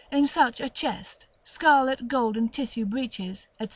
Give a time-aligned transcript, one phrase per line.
[0.11, 3.67] in such a chest, scarlet golden tissue breeches, &c.